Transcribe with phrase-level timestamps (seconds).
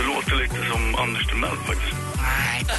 [0.00, 1.96] Det låter lite som Anders Timell faktiskt.
[2.16, 2.66] Nej.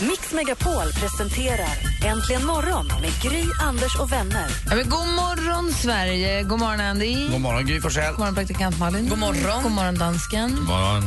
[0.00, 1.68] Mix Megapol presenterar
[2.04, 4.46] Äntligen morgon med Gry, Anders och vänner.
[4.70, 6.42] Ja, men god morgon, Sverige!
[6.42, 7.28] God morgon, Andy.
[7.28, 8.10] God morgon, Gry Forssell.
[8.10, 9.08] God morgon, praktikant Malin.
[9.08, 10.58] God morgon, God morgon dansken.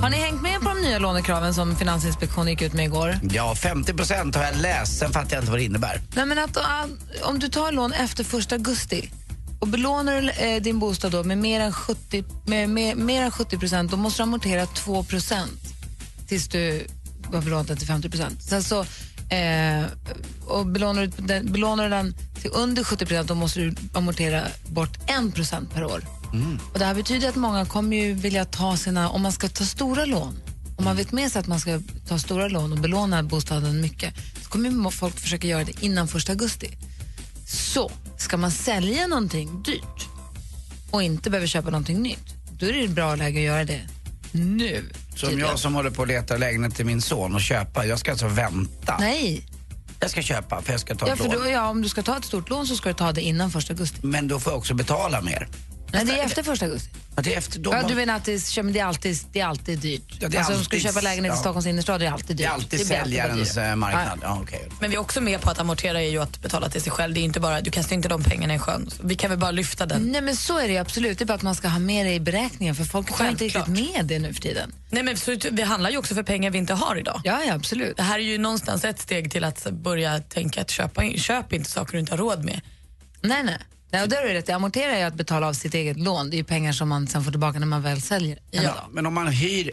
[0.01, 3.19] Har ni hängt med på de nya lånekraven som Finansinspektionen gick ut med igår?
[3.31, 4.99] Ja, 50 procent har jag läst.
[4.99, 6.01] Sen fattar jag inte vad det innebär.
[6.15, 6.63] Nej, men att, äh,
[7.21, 9.09] om du tar lån efter 1 augusti
[9.59, 13.57] och belånar eh, din bostad då med mer än 70, med, med, mer än 70
[13.57, 15.61] procent, då måste du amortera 2 procent
[16.27, 16.87] tills du
[17.37, 18.43] har belånat den till 50 procent.
[18.43, 18.79] Sen så,
[19.35, 19.85] eh,
[20.45, 24.43] och belånar du, den, belånar du den till under 70 procent, då måste du amortera
[24.67, 26.05] bort 1 procent per år.
[26.73, 29.63] Och det här betyder att många kommer ju vilja ta sina, om man ska ta
[29.63, 30.39] stora lån,
[30.77, 34.13] om man vet med sig att man ska ta stora lån och belåna bostaden mycket,
[34.43, 36.69] så kommer folk försöka göra det innan 1 augusti.
[37.47, 40.07] Så ska man sälja någonting dyrt
[40.91, 43.81] och inte behöver köpa någonting nytt, då är det ett bra läge att göra det
[44.31, 44.89] nu.
[45.15, 45.49] Som tydligen.
[45.49, 47.85] jag som håller på att leta lägenhet till min son och köpa.
[47.85, 48.97] Jag ska alltså vänta.
[48.99, 49.45] Nej,
[49.99, 51.43] Jag ska köpa för jag ska ta ja, ett för lån.
[51.43, 53.49] då, ja, om du ska ta ett stort lån så ska du ta det innan
[53.49, 53.99] 1 augusti.
[54.01, 55.47] Men då får jag också betala mer.
[55.93, 56.89] Nej, det är efter 1 augusti.
[57.15, 59.17] Ja, det är efter då Ja, du menar att det, är- men det, är alltid,
[59.31, 60.01] det är alltid dyrt?
[60.19, 61.39] Ja, det är alltså, om du ska alltid- köpa lägenhet i ja.
[61.39, 62.37] Stockholms innerstad, det är alltid dyrt.
[62.37, 63.69] det är alltid bara säljarens dyrare.
[63.69, 64.19] eh, marknad.
[64.21, 64.67] Ja, okej.
[64.79, 67.13] Men vi är också med på att amortera är ju att betala till sig själv.
[67.13, 68.89] Det är inte bara, du kastar inte de pengarna i sjön.
[69.03, 70.01] Vi kan väl bara lyfta den.
[70.01, 72.05] Nej men så är det ju absolut, det är bara att man ska ha med
[72.05, 74.73] det i beräkningen för folk har inte riktigt med det nu för tiden.
[74.89, 77.21] Nej, men så, vi handlar ju också för pengar vi inte har idag.
[77.23, 77.97] Ja, ja absolut.
[77.97, 81.69] Det här är ju någonstans ett steg till att börja tänka att köpa, köp inte
[81.69, 82.61] saker du inte har råd med.
[83.21, 83.57] Nej, nej.
[83.91, 86.29] Nej och där är det rätt, amortera är att betala av sitt eget lån.
[86.29, 88.39] Det är ju pengar som man sen får tillbaka när man väl säljer.
[88.51, 88.73] Ja, dag.
[88.91, 89.71] men om man hyr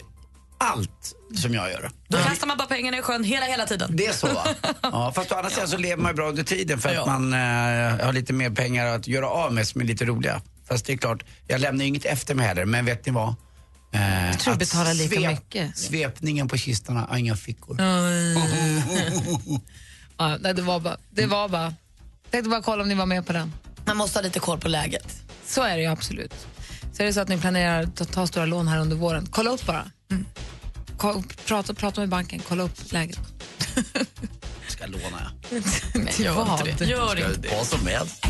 [0.57, 1.91] allt som jag gör.
[2.07, 3.95] Då kastar man bara pengarna i sjön hela, hela tiden.
[3.95, 4.47] Det är så va?
[4.81, 7.05] Ja, fast å andra sidan så lever man ju bra under tiden för att Ja.
[7.05, 10.41] man eh, har lite mer pengar att göra av med som är lite roliga.
[10.67, 12.65] Fast det är klart, jag lämnar inget efter mig heller.
[12.65, 13.35] Men vet ni vad?
[13.93, 15.77] Eh, jag tror du betalar lika mycket.
[15.77, 17.77] Svepningen på kistorna har inga fickor.
[20.17, 21.63] Ja, det var bara, det var bara.
[22.23, 23.53] Jag tänkte bara kolla om ni var med på den.
[23.89, 25.15] Man måste ha lite koll på läget.
[25.45, 26.33] Så är det ju absolut.
[26.93, 29.49] Så är det så att ni planerar att ta, stora lån här under våren, kolla
[29.49, 29.91] upp bara.
[30.97, 33.19] Ko- Prata, prata med banken, kolla upp läget.
[34.67, 35.31] Ska låna
[35.93, 36.89] Men gör inte det.
[36.91, 37.55] Gör inte det.
[37.57, 38.25] Vad som helst.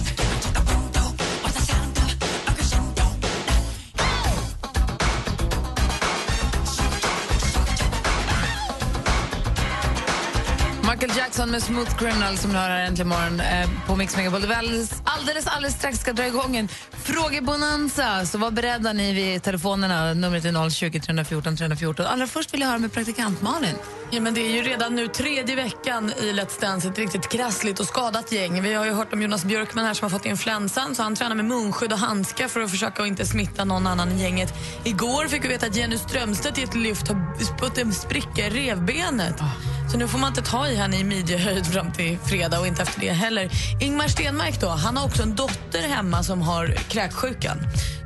[10.92, 14.42] Michael Jackson med Smooth Criminal som ni hör här äntligen morgon eh, på Mix Megapol.
[14.42, 18.26] Det alldeles, alldeles, alldeles strax ska dra igång en frågebonanza.
[18.26, 20.14] Så var beredda ni vid telefonerna.
[20.14, 22.06] Numret är 020 314 314.
[22.06, 23.76] Allra först vill jag höra med praktikant Malin.
[24.12, 27.80] Ja, men det är ju redan nu tredje veckan i Let's Dance ett riktigt krassligt
[27.80, 28.62] och skadat gäng.
[28.62, 31.36] Vi har ju hört om Jonas Björkman här som har fått influensan så han tränar
[31.36, 34.54] med munskydd och handskar för att försöka att inte smitta någon annan i gänget.
[34.84, 38.50] Igår fick vi veta att Jenny Strömstedt i ett lyft har spött en spricka i
[38.50, 39.42] revbenet.
[39.92, 42.82] Så nu får man inte ta i henne i midjehöjd fram till fredag och inte
[42.82, 43.50] efter det heller.
[43.80, 47.58] Ingmar Stenmark då, han har också en dotter hemma som har kräksjukan.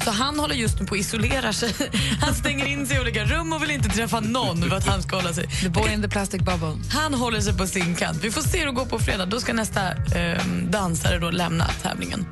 [0.03, 1.73] Så han håller just nu på att isolera sig.
[2.21, 5.03] Han stänger in sig i olika rum och vill inte träffa någon för att han
[5.03, 5.47] ska hålla sig.
[5.47, 6.75] The boy in the plastic bubble.
[6.89, 8.17] Han håller sig på sin kant.
[8.21, 9.25] Vi får se hur det går på fredag.
[9.25, 12.25] Då ska nästa eh, dansare då lämna tävlingen.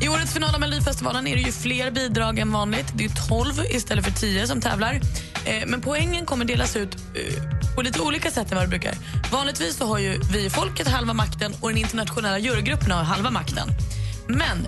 [0.00, 2.86] I årets final av Melodifestivalen är det ju fler bidrag än vanligt.
[2.94, 5.00] Det är ju 12 istället för 10 som tävlar.
[5.44, 8.94] Eh, men poängen kommer delas ut eh, på lite olika sätt än vad det brukar.
[9.32, 13.30] Vanligtvis så har ju vi i folket halva makten och den internationella jurygruppen har halva
[13.30, 13.68] makten.
[14.28, 14.66] Men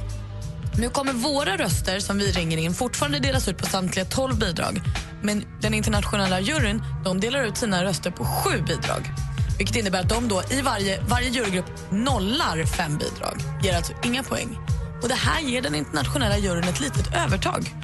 [0.78, 4.80] nu kommer våra röster som vi ringer in fortfarande delas ut på samtliga 12 bidrag.
[5.22, 9.10] Men den internationella juryn de delar ut sina röster på sju bidrag.
[9.58, 13.36] Vilket innebär att de då i varje, varje jurygrupp nollar fem bidrag.
[13.62, 14.58] Ger alltså inga poäng.
[15.02, 17.74] Och Det här ger den internationella juryn ett litet övertag.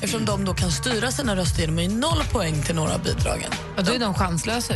[0.00, 3.02] Eftersom de då kan styra sina röster genom att ge noll poäng till några av
[3.02, 3.50] bidragen.
[3.76, 4.74] Och då är de chanslösa.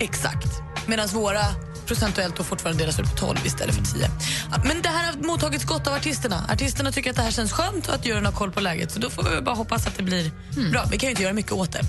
[0.00, 0.48] Exakt.
[0.86, 1.44] Medan våra
[1.86, 4.10] procentuellt då fortfarande delas ut på 12 istället för 10.
[4.50, 6.44] Ja, Men det här har mottagits gott av artisterna.
[6.52, 8.90] Artisterna tycker att det här känns skönt och att juryn har koll på läget.
[8.90, 10.30] Så då får vi bara hoppas att det blir
[10.72, 10.84] bra.
[10.90, 11.82] Vi kan ju inte göra mycket åt det.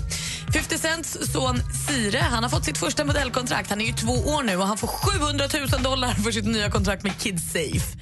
[0.52, 3.70] 50 Cents son Sire han har fått sitt första modellkontrakt.
[3.70, 6.70] Han är ju två år nu och han får 700 000 dollar för sitt nya
[6.70, 7.96] kontrakt med Kid Safe.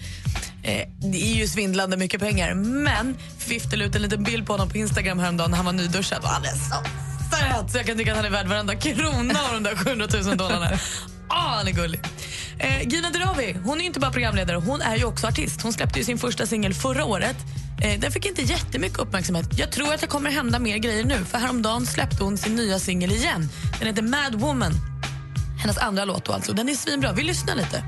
[0.64, 4.68] Eh, det är ju svindlande mycket pengar, men fiffade ut en liten bild på honom
[4.68, 6.76] på Instagram häromdagen när han var nyduschad och han är så
[7.36, 10.06] söt så jag kan tycka att han är värd varenda krona av de där 700
[10.24, 10.70] 000 dollarna.
[11.28, 12.00] Ah, han är gullig.
[12.58, 15.62] Eh, Gina Dirawi hon är inte bara programledare, hon är ju också artist.
[15.62, 17.36] Hon släppte ju sin första singel förra året.
[17.82, 19.46] Eh, den fick inte jättemycket uppmärksamhet.
[19.58, 21.24] Jag tror att det kommer hända mer grejer nu.
[21.24, 23.48] För Häromdagen släppte hon sin nya singel igen.
[23.78, 24.72] Den heter Mad Woman.
[25.60, 26.52] Hennes andra låt då alltså.
[26.52, 27.12] Den är svinbra.
[27.12, 27.82] Vi lyssnar lite.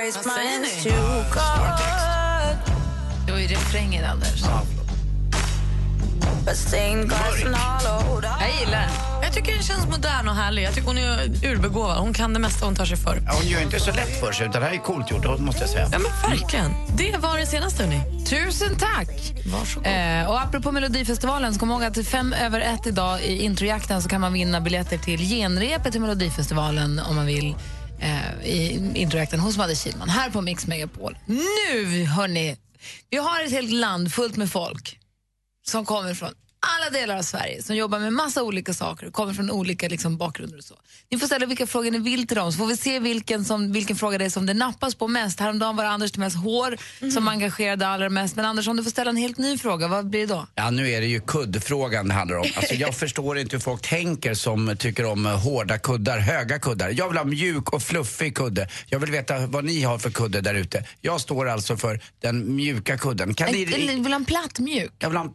[0.00, 0.90] Vad säger ni?
[3.26, 4.42] Det var ju refrängen, Anders.
[8.40, 8.90] Jag gillar den.
[9.22, 10.62] Jag tycker den känns modern och härlig.
[10.62, 11.98] Jag tycker hon är urbegåvad.
[11.98, 13.22] Hon kan det mesta hon tar sig för.
[13.26, 15.60] Ja, hon gör inte så lätt för sig, utan det här är coolt gjort, måste
[15.60, 15.88] jag säga.
[15.92, 16.74] Ja, men verkligen.
[16.96, 18.26] Det var det senaste, hörni.
[18.26, 19.34] Tusen tack!
[19.46, 19.86] Varsågod.
[19.86, 24.02] Eh, och apropå Melodifestivalen, så kom ihåg att till fem över ett idag i introjakten
[24.02, 27.54] så kan man vinna biljetter till genrepet till Melodifestivalen om man vill
[28.00, 31.18] eh, i introjakten hos Madde Kilman, här på Mix Megapol.
[31.26, 32.56] Nu, hörni,
[33.10, 34.98] vi har ett helt land fullt med folk
[35.66, 39.34] som kommer från alla delar av Sverige, som jobbar med massa olika saker och kommer
[39.34, 40.74] från olika liksom, bakgrunder och så.
[41.10, 43.72] Ni får ställa vilka frågor ni vill till dem, så får vi se vilken, som,
[43.72, 45.40] vilken fråga det är som det nappas på mest.
[45.40, 46.76] Häromdagen var det Anders Timells hår
[47.10, 48.36] som engagerade allra mest.
[48.36, 50.46] Men Anders, om du får ställa en helt ny fråga, vad blir det då?
[50.54, 52.46] Ja, nu är det ju kuddfrågan det handlar om.
[52.60, 56.90] Alltså, jag förstår inte hur folk tänker som tycker om eh, hårda kuddar, höga kuddar.
[56.90, 58.68] Jag vill ha mjuk och fluffig kudde.
[58.86, 60.84] Jag vill veta vad ni har för kudde där ute.
[61.00, 63.34] Jag står alltså för den mjuka kudden.
[63.34, 64.92] Kan ni, Eller vill ha en platt mjuk?
[64.98, 65.32] jag vill ha en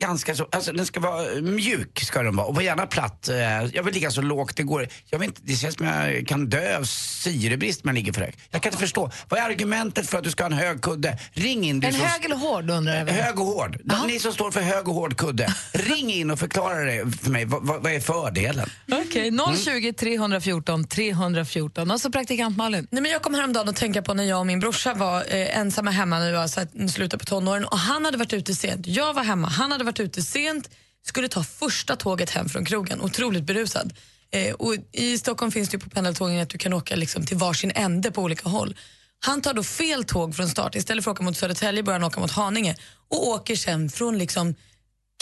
[0.00, 3.28] ganska så, alltså den ska vara mjuk ska den vara och gärna platt.
[3.28, 3.36] Eh,
[3.74, 4.88] Jag vill ligga så lågt det går.
[5.10, 8.20] Jag vet inte, det känns som jag kan dö av syrebrist om jag ligger för
[8.20, 8.38] högt.
[8.50, 9.10] Jag kan inte förstå.
[9.28, 11.18] Vad är argumentet för att du ska ha en hög kudde?
[11.32, 13.06] Ring in du En som- hög eller hård undrar jag.
[13.06, 13.78] Hög och hård.
[14.06, 17.44] Ni som står för hög och hård kudde, ring in och förklara det för mig.
[17.44, 18.70] Vad, vad är fördelen?
[18.92, 19.32] Okej,
[19.64, 21.90] 020 314 314.
[21.90, 22.86] Och så praktikant Malin.
[22.90, 25.58] Nej, men jag kom häromdagen att tänka på när jag och min brorsa var eh,
[25.58, 28.54] ensamma hemma när vi var så här, slutet på tonåren och han hade varit ute
[28.54, 28.86] sent.
[28.86, 30.70] Jag var hemma, han hade varit ute sent,
[31.06, 33.92] skulle ta första tåget hem från krogen, otroligt berusad.
[34.30, 37.36] Eh, och I Stockholm finns det ju på pendeltågen att du kan åka liksom till
[37.36, 38.76] varsin ände på olika håll.
[39.20, 40.74] Han tar då fel tåg från start.
[40.74, 42.76] Istället för att åka mot Södertälje börjar han åka mot Haninge
[43.08, 44.54] och åker sen från liksom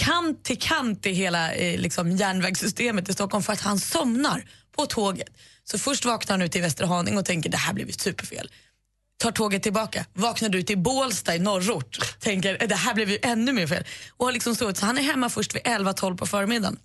[0.02, 4.44] kant till kant i hela eh, liksom järnvägssystemet i Stockholm för att han somnar
[4.76, 5.28] på tåget.
[5.64, 8.50] Så först vaknar han ute i Västerhaning och tänker det här blev ju superfel.
[9.18, 13.18] Tar tåget tillbaka, vaknar ut i Bålsta i norrort, tänker "Eh, det här blev ju
[13.22, 13.84] ännu mer fel.
[14.16, 16.78] Och har liksom stått, så han är hemma först vid 11-12 på förmiddagen.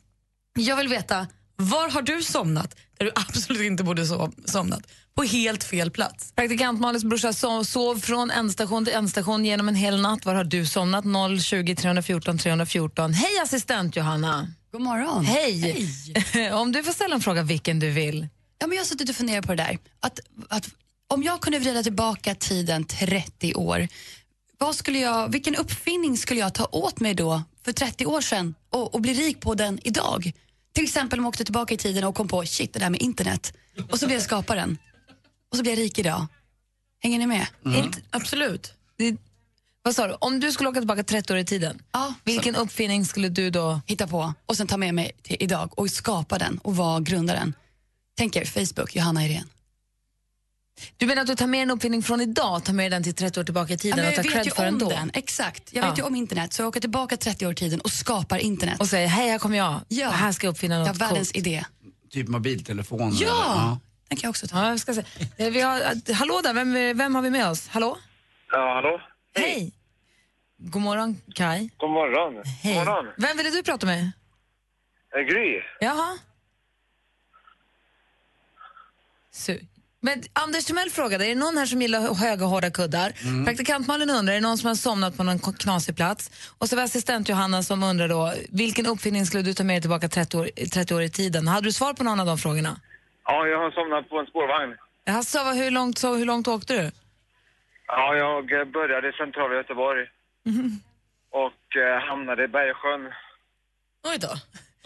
[0.60, 4.81] Jag vill veta, var har du somnat där du absolut inte borde sov, somnat?
[5.16, 6.31] På helt fel plats.
[6.36, 10.25] Praktikant Malins brorsa so- sov från ändestation till ändestation genom en hel natt.
[10.25, 11.06] Var har du somnat?
[11.44, 13.13] 020 314 314.
[13.13, 14.48] Hej assistent Johanna!
[14.72, 15.25] God morgon.
[15.25, 15.89] Hej!
[16.54, 18.27] Om du får ställa en fråga vilken du vill.
[18.60, 19.77] Ja, men jag har suttit och funderat på det där.
[20.00, 20.19] Att,
[20.50, 20.69] att,
[21.12, 23.88] om jag kunde vrida tillbaka tiden 30 år,
[24.58, 28.56] vad skulle jag, vilken uppfinning skulle jag ta åt mig då för 30 år sedan
[28.69, 30.31] och, och bli rik på den idag?
[30.74, 33.02] Till exempel om jag åkte tillbaka i tiden och kom på shit, det där med
[33.02, 33.54] internet.
[33.92, 34.78] Och så blev jag skaparen.
[35.52, 36.28] Och så blev jag rik idag.
[37.00, 37.48] Hänger ni med?
[37.66, 38.74] Inte, Absolut.
[38.98, 39.16] det,
[39.84, 40.13] vad sa du?
[40.19, 43.82] Om du skulle åka tillbaka 30 år i tiden, Ja, vilken uppfinning skulle du då...
[43.88, 47.53] hitta på och sen ta med mig till idag och skapa den och vara grundaren.
[48.18, 49.46] Tänk er Facebook, Johanna Irene.
[50.98, 53.40] Du menar att du tar med en uppfinning från idag, tar med den till 30
[53.40, 54.90] år tillbaka i Ja, tiden men och jag tar cred för den då?
[54.90, 55.74] den, exakt.
[55.74, 55.90] Jag Ja.
[55.90, 58.80] vet ju om internet så jag åker tillbaka 30 år i tiden och skapar internet.
[58.80, 60.10] Och säger, hej här kommer jag, Ja.
[60.10, 61.48] här ska jag uppfinna något har världens coolt.
[61.48, 61.66] idé.
[62.10, 63.12] Typ mobiltelefon?
[63.16, 63.51] Ja!
[63.54, 63.78] eller?
[64.08, 64.58] Den kan jag också ta.
[64.63, 65.04] Ja, jag ska se.
[65.38, 67.68] Eh, Vi har, eh, hallå där, vem, vem har vi med oss?
[67.68, 67.98] Hallå?
[68.51, 69.01] Ja, hallå?
[69.36, 69.74] Hej!
[70.58, 71.70] God morgon, Kai.
[71.78, 72.44] God morgon.
[72.63, 72.75] Hej.
[72.75, 73.13] God morgon.
[73.18, 74.12] Vem ville du prata med?
[75.16, 75.62] Eh, Gry.
[75.80, 76.18] Jaha.
[79.34, 79.51] Så.
[80.03, 83.13] Men Anders Timell frågade, är det någon här som gillar höga hårda kuddar?
[83.24, 83.46] Mm.
[83.46, 86.51] Praktikant Malin undrar, är det någon som har somnat på någon knasig plats?
[86.58, 89.81] Och så var assistent Johanna som undrar då, vilken uppfinning skulle du ta med dig
[89.81, 91.48] tillbaka 30 år, 30 år i tiden?
[91.48, 92.79] Hade du svar på någon av de frågorna?
[93.25, 94.75] Ja, jag har somnat på en spårvagn.
[95.05, 96.91] Jaså, hur långt, så, hur långt åkte du?
[97.88, 100.08] Ja, jag började i centrala Göteborg.
[101.31, 103.13] Och eh, hamnade i Bergsjön.
[104.03, 104.34] Oj då.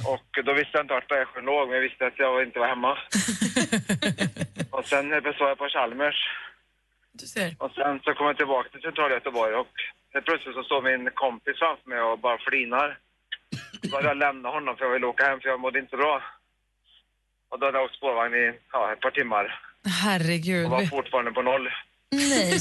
[0.03, 2.67] Och då visste jag inte vart Bergsjön låg, men jag visste att jag inte var
[2.67, 2.91] hemma.
[4.71, 6.19] och sen var jag på Chalmers.
[7.11, 7.55] Du ser.
[7.59, 9.73] Och sen så kom jag tillbaka till centrala Göteborg och
[10.13, 12.97] helt plötsligt så står min kompis framför mig och bara flinar.
[13.81, 16.21] Då hade jag lämnat honom för jag ville åka hem för jag mådde inte bra.
[17.49, 19.59] Och då hade jag åkt spårvagn i ja, ett par timmar
[20.03, 20.65] Herregud.
[20.65, 21.69] och var fortfarande på noll.
[22.11, 22.59] Nej.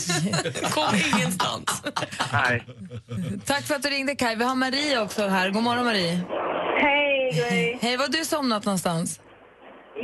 [0.74, 1.82] Kom ingenstans.
[2.32, 2.64] Nej.
[3.46, 4.36] Tack för att du ringde Kai.
[4.36, 5.50] Vi har Marie också här.
[5.50, 6.20] God morgon Marie.
[7.42, 7.78] Hej.
[7.84, 9.08] Hej, var du somnat någonstans?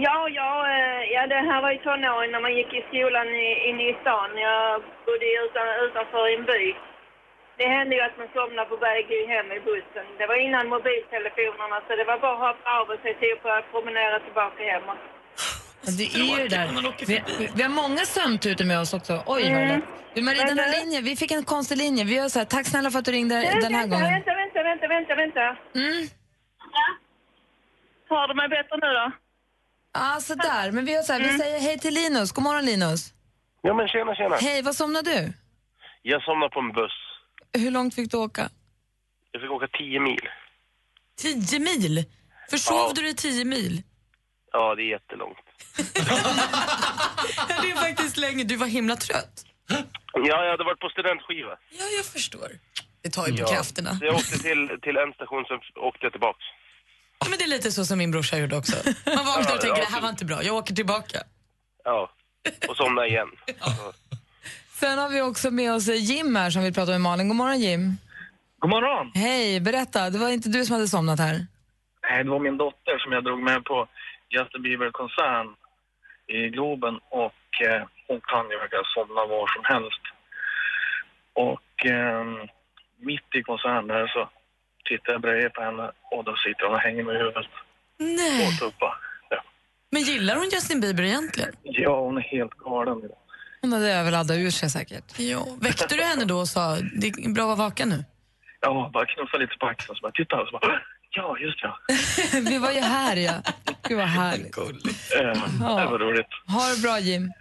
[0.07, 3.61] Ja, ja, eh, ja, det här var ju tonåring när man gick i skolan i-
[3.69, 4.29] inne i stan.
[4.49, 4.65] Jag
[5.07, 6.65] bodde utan, utanför i en by.
[7.61, 10.07] Det hände ju att man somnade på väg hem i bussen.
[10.21, 13.49] Det var innan mobiltelefonerna så det var bara att hoppa av och se till på
[13.59, 14.85] att promenera tillbaka hem.
[14.89, 16.67] Ja, Det är ju det där.
[17.11, 17.17] Vi,
[17.57, 19.15] vi har många sömntutor med oss också.
[19.35, 19.85] Oj, det lät.
[20.15, 22.05] Du Marie, den här linjen, vi fick en konstig linje.
[22.05, 24.13] Vi gör så här, tack snälla för att du ringde den här vänta, gången.
[24.13, 25.45] vänta, vänta, vänta, vänta, vänta.
[25.75, 26.07] Mm.
[28.11, 29.13] Hör du mig bättre nu då?
[29.95, 30.73] Ja, så där.
[30.73, 32.33] Men vi gör så här, vi säger hej till Linus.
[32.33, 33.15] God morgon Linus.
[33.63, 34.37] Ja men tjena tjena.
[34.37, 35.33] Hej, vad somnade du?
[36.03, 36.93] Jag somnade på en buss.
[37.59, 38.49] Hur långt fick du åka?
[39.33, 40.29] Jag fick åka 10 mil.
[41.19, 42.05] Tio mil?
[42.51, 42.93] Försov Ja.
[42.95, 43.83] du dig tio mil?
[44.53, 45.39] Ja, det är jättelångt.
[47.63, 48.45] Det är faktiskt länge.
[48.45, 49.45] Du var himla trött.
[50.13, 51.51] Ja, jag hade varit på studentskiva.
[51.79, 52.49] Ja, jag förstår.
[53.03, 53.47] Det tar ju på Ja.
[53.55, 53.91] krafterna.
[53.99, 56.45] Så jag åkte till, till en station, sen åkte jag tillbaks.
[57.21, 58.77] Ja, men det är lite så som min brorsa gjorde också.
[59.07, 59.87] Man vaknar och tänker ja.
[59.89, 61.19] det här var inte bra, jag åker tillbaka.
[61.85, 62.11] Ja,
[62.69, 63.29] och somnade igen.
[63.61, 63.93] Så.
[64.73, 67.29] Sen har vi också med oss Jim här som vill prata med Malin.
[67.29, 67.97] God morgon Jim.
[68.59, 69.13] God morgon.
[69.15, 70.11] Hej, berätta.
[70.11, 71.47] Det var inte du som hade somnat här.
[72.11, 73.89] Nej, det var min dotter som jag drog med på
[74.31, 75.47] Justin Bieber-konsert
[76.27, 80.03] i Globen och eh, hon kan ju verkligen somna var som helst.
[81.33, 82.25] Och eh,
[82.99, 84.31] mitt i konserten där så
[84.91, 87.47] tittar jag bredvid på henne och då sitter hon och hänger med huvudet
[87.99, 88.59] Nej.
[89.31, 89.43] Ja.
[89.91, 91.53] Men gillar hon Justin Bieber egentligen?
[91.63, 92.99] ja, hon är helt galen.
[93.63, 95.19] Hon hade överladdat ur sig säkert.
[95.19, 95.47] Ja.
[95.61, 98.05] Väckte du henne då och sa det är bra att vara vaken nu?
[98.61, 100.81] Ja, bara knuffa lite på axeln så bara titta och så bara
[101.11, 101.79] ja, just ja.
[102.51, 103.33] vi var ju här ja.
[103.89, 104.59] Gud vad härligt.
[104.59, 104.65] Eh,
[105.61, 105.81] Ja.
[105.81, 106.27] Det var roligt.
[106.47, 107.33] Ha det bra Jim.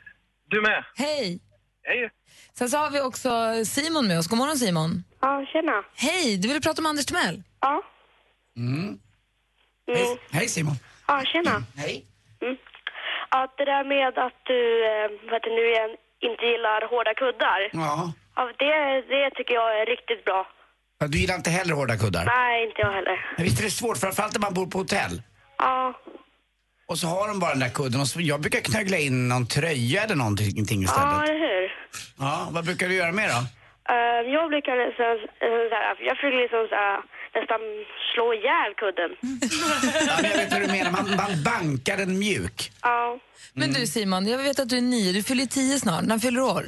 [0.49, 0.83] Du med.
[0.95, 1.39] Hej.
[1.83, 2.09] Hej.
[2.53, 3.29] Sen så har vi också
[3.65, 4.27] Simon med oss.
[4.27, 5.03] God morgon Simon.
[5.21, 5.83] Ja, tjena.
[5.95, 7.43] Hej, du ville prata med Anders Timell?
[7.61, 7.81] Ja.
[8.57, 8.99] Mm.
[9.93, 10.75] Hej, hej Simon.
[11.07, 11.63] Ja, tjena.
[11.77, 12.05] Hej.
[12.41, 12.57] Mm.
[13.31, 14.59] Ja, det där med att du
[14.91, 15.89] eh, vad det nu igen,
[16.27, 17.59] inte gillar hårda kuddar.
[17.73, 18.13] Ja.
[18.35, 20.47] Ja, det, det tycker jag är riktigt bra.
[20.99, 22.25] Ja, Du gillar inte heller hårda kuddar?
[22.25, 23.25] Nej, inte jag heller.
[23.37, 25.21] Men visst är det svårt, framförallt när man bor på hotell.
[25.57, 25.93] Ja,
[26.87, 29.47] Och så har de bara den där kudden och så, jag brukar knögla in någon
[29.47, 31.29] tröja eller någonting ja istället.
[31.29, 31.71] eller hur?
[32.19, 33.45] Ja, vad brukar du göra mer då?
[33.93, 35.11] Eh, jag brukar nästan,
[35.45, 36.99] eh, så här, jag försöker liksom så här,
[37.37, 37.61] nästan
[38.13, 39.11] slå ihjäl kudden.
[40.09, 42.57] Ja, men jag vet vad du menar, man, man bankar den mjuk.
[42.81, 43.19] Ja.
[43.53, 45.11] Men du Simon, jag vet att du är nio.
[45.13, 46.03] Du fyller tio snart.
[46.03, 46.65] När fyller du år?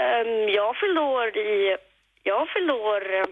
[0.00, 1.76] Ehm, jag förlor i,
[2.22, 3.26] jag förlor, eh,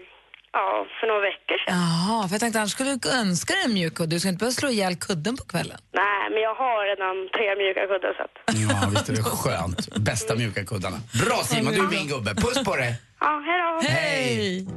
[0.53, 1.75] ja, för några veckor sedan.
[1.77, 4.15] Jaha, för jag tänkte annars skulle du önska dig en mjuk kudde.
[4.15, 5.77] Du ska inte behöva slå ihjäl kudden på kvällen.
[5.93, 8.35] Nej, men jag har redan tre mjuka kuddar så att.
[8.63, 9.95] Ja, visst är det skönt.
[9.95, 10.97] Bästa mjuka kuddarna.
[11.25, 12.35] Bra Simon, du är min gubbe.
[12.35, 12.91] Puss på dig.
[13.19, 13.87] Ja, hej då.
[13.93, 14.67] Hej!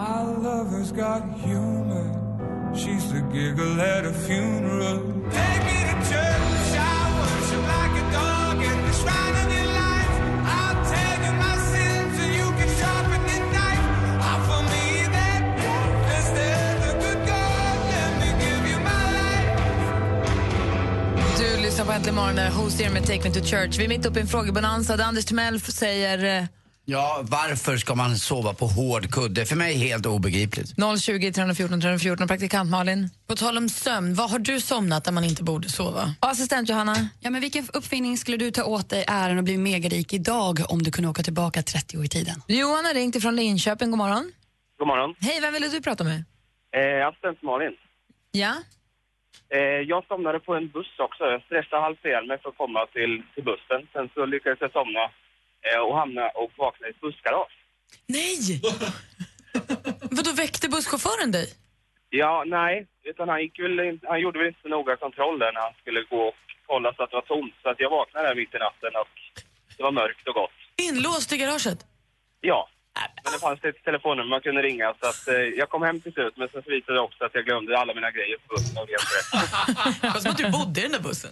[0.00, 2.06] My lover's got humor.
[2.80, 4.98] She's the giggle at a funeral.
[5.36, 6.51] Take me to church,
[21.72, 23.78] lyssnar på Äntligen morgon där Hosier med Take Me To Church.
[23.78, 26.44] Vi är mitt uppe i en frågebonanza där Anders Timell säger eh,
[26.84, 29.44] Ja, varför ska man sova på hård kudde?
[29.44, 30.74] För mig helt obegripligt.
[31.00, 33.10] 020 314 314 praktikant Malin.
[33.26, 36.14] På tal om sömn, vad har du somnat där man inte borde sova?
[36.20, 37.08] Och assistent Johanna.
[37.20, 40.82] Ja, men vilken uppfinning skulle du ta åt dig äran att bli megarik idag om
[40.82, 42.42] du kunde åka tillbaka 30 år i tiden?
[42.48, 43.90] Johan har ringt ifrån Linköping.
[43.90, 44.32] God morgon.
[44.78, 45.14] God morgon.
[45.20, 46.24] Hej, vem ville du prata med?
[46.76, 47.72] Eh, assistent Malin.
[48.32, 48.54] Ja?
[49.54, 51.24] Eh, jag somnade på en buss också.
[51.24, 53.88] Jag stressade halvt ihjäl mig för att komma till, till bussen.
[53.92, 55.04] Sen så lyckades jag somna
[55.66, 57.56] eh, och hamna och vakna i ett bussgarage.
[58.06, 58.60] Nej!
[60.16, 61.46] Vadå, väckte busschauffören dig?
[62.10, 62.86] Ja, nej.
[63.04, 66.02] Utan han, gick väl, han gjorde väl inte så noga kontroll där när han skulle
[66.02, 66.34] gå och
[66.66, 67.54] kolla så att det var tomt.
[67.62, 69.14] Så att jag vaknade där mitt i natten och
[69.76, 70.58] det var mörkt och gott.
[70.88, 71.78] Inlåst i garaget?
[72.40, 72.68] Ja.
[73.24, 76.12] Men det fanns ett telefonnummer man kunde ringa så att eh, jag kom hem till
[76.12, 78.76] slut men sen så visade det också att jag glömde alla mina grejer på bussen
[78.82, 80.00] och helt rätt.
[80.02, 81.30] Det var som att du bodde i den där bussen.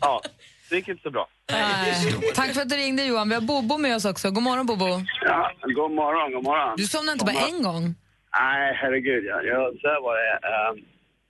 [0.00, 0.22] Ja,
[0.70, 1.26] det gick inte så bra.
[1.52, 2.12] Nej.
[2.34, 3.28] Tack för att du ringde Johan.
[3.28, 4.30] Vi har Bobo med oss också.
[4.30, 4.88] God morgon Bobo.
[5.30, 6.74] Ja, god morgon, god morgon.
[6.76, 7.94] Du somnade inte bara en gång.
[8.40, 9.24] Nej, herregud.
[9.24, 9.42] Ja.
[9.42, 10.32] Jag, så här var det.
[10.52, 10.72] eh,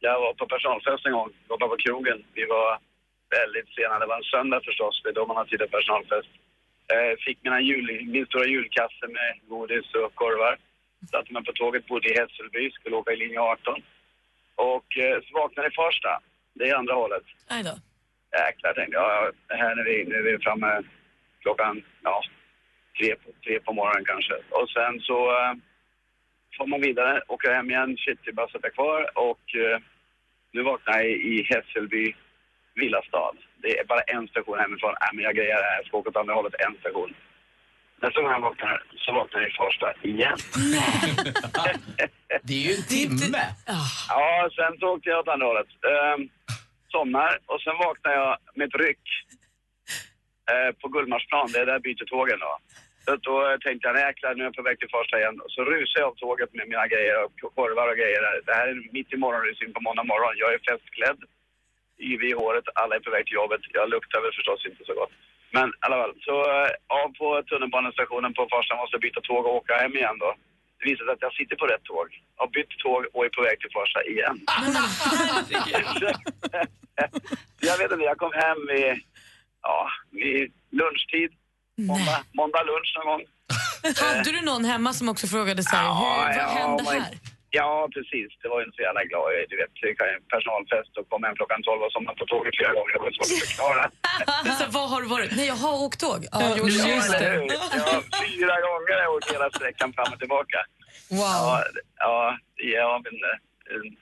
[0.01, 2.19] jag var på personalfest en gång, jobbade på krogen.
[2.39, 2.69] Vi var
[3.39, 3.95] väldigt sena.
[3.99, 6.31] Det var en söndag förstås, det är då man har tid till personalfest.
[6.93, 10.59] Eh, fick mina jul, min stora julkasse med godis och korvar.
[11.11, 13.83] Satte mig på tåget, bodde i Hässelby, skulle åka i linje 18.
[14.55, 16.21] Och eh, så vaknade i Farsta.
[16.55, 17.23] Det är andra hållet.
[17.51, 17.75] Nej då.
[18.39, 19.33] Jäklar, tänkte jag.
[19.49, 20.83] Ja, här är vi, nu är vi framme
[21.43, 22.23] klockan, ja,
[22.99, 24.35] tre, på- tre på morgonen kanske.
[24.51, 25.55] Och sen så eh,
[26.59, 29.79] får man vidare, åker hem igen, shit, det är bara att sitta kvar och eh,
[30.53, 32.15] nu vaknar jag i Hässelby
[32.75, 33.35] villastad.
[33.63, 34.95] Det är bara en station hemifrån.
[35.01, 37.15] Nej, men jag grejar det här, jag ska åka åt andra hållet, en station.
[38.03, 40.39] Nästa gång jag vaknar så vaknar jag i Farsta igen.
[42.43, 43.43] Det är ju en timme.
[44.09, 45.71] Ja, sen så åkte jag åt andra hållet.
[45.93, 46.29] Ehm,
[46.95, 49.05] somnar och sen vaknar jag med ett ryck
[50.53, 51.49] eh, på Gullmarsplan.
[51.53, 52.53] Det är där jag byter tågen då.
[53.05, 55.41] Så då tänkte jag, jäklar, nu är jag på väg till Farsta igen.
[55.45, 58.21] Och så rusar jag av tåget med mina grejer och korvar och grejer.
[58.27, 58.37] där.
[58.47, 60.35] Det här är mitt i morgonrusning på måndag morgon.
[60.43, 61.21] Jag är festklädd,
[61.99, 63.61] yvig i håret, alla är på väg till jobbet.
[63.79, 65.13] Jag luktar väl förstås inte så gott.
[65.57, 66.71] Men i alla fall, så eh,
[67.01, 70.31] av på tunnelbanestationen på Farsta måste jag byta tåg och åka hem igen då.
[70.79, 72.09] Det visar sig att jag sitter på rätt tåg,
[72.41, 74.37] har bytt tåg och är på väg till Farsta igen.
[77.69, 79.03] jag vet inte, jag kom hem vid,
[79.63, 81.31] ja, vid lunchtid.
[81.79, 83.23] Måndag, måndag lunch någon gång.
[84.03, 87.34] Hade du någon hemma som också frågade sig, hur, vad ja, hände man- här?
[87.59, 88.29] Ja, precis.
[88.43, 89.27] Det var ju inte så jävla glad.
[89.37, 89.73] Jag- Du vet,
[90.15, 92.93] en personalfest och kom hem klockan 12 och somnade på tåget flera gånger.
[92.97, 93.85] Det var svårt att förklara.
[94.59, 95.31] Så, vad har du varit?
[95.39, 96.21] Nej, jag har åkt tåg.
[96.33, 97.33] Ja, Ja, jo, just det.
[97.81, 97.93] Ja,
[98.25, 100.59] fyra gånger har jag åkt hela sträckan fram och tillbaka.
[101.21, 101.21] Wow.
[101.45, 101.65] Ja,
[102.07, 102.17] ja,
[102.79, 103.37] ja men eh,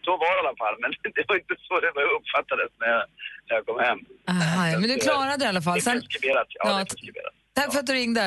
[0.06, 0.76] så var det i alla fall.
[0.82, 3.04] Men det var inte så det uppfattades när jag,
[3.47, 3.99] när jag kom hem.
[4.32, 5.78] Aha, ja, men du klarade det i alla fall.
[5.78, 6.49] Det är preskriberat.
[6.59, 7.35] Ja, Ja, det är preskriberat.
[7.59, 8.26] tack för att du ringde.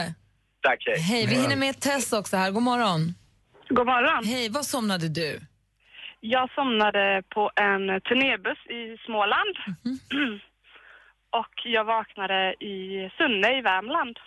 [0.68, 1.00] Tack, hej.
[1.12, 2.52] Hej, vi hinner med Tess också här.
[2.52, 3.02] God morgon.
[3.78, 4.26] God morgon.
[4.26, 5.40] Hej, vad somnade du?
[6.20, 9.56] Jag somnade på en turnébuss i Småland.
[11.30, 14.20] Och jag vaknade i Sunne i Värmland.